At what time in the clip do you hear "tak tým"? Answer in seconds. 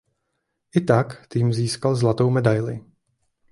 0.91-1.53